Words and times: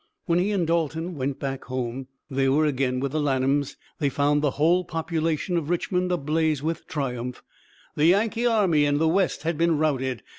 When 0.25 0.39
he 0.39 0.49
and 0.51 0.65
Dalton 0.65 1.13
went 1.13 1.37
back 1.37 1.65
home 1.65 2.07
they 2.27 2.49
were 2.49 2.65
again 2.65 2.99
with 2.99 3.11
the 3.11 3.19
Lanhams 3.19 3.77
they 3.99 4.09
found 4.09 4.41
the 4.41 4.49
whole 4.57 4.83
population 4.83 5.57
of 5.57 5.69
Richmond 5.69 6.11
ablaze 6.11 6.63
with 6.63 6.87
triumph. 6.87 7.43
The 7.95 8.07
Yankee 8.07 8.47
army 8.47 8.85
in 8.85 8.97
the 8.97 9.07
West 9.07 9.43
had 9.43 9.59
been 9.59 9.77
routed. 9.77 10.23